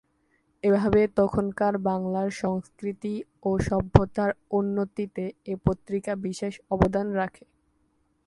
এভাবে 0.63 1.01
তখনকার 1.19 1.73
বাংলার 1.87 2.29
সংস্কৃতি 2.41 3.13
ও 3.45 3.59
সভ্যতার 3.59 4.31
উন্নতিতে 4.51 5.23
এ 5.45 5.55
পত্রিকা 5.65 6.13
বিশেষ 6.25 6.53
অবদান 6.71 7.07
রাখে। 7.15 7.45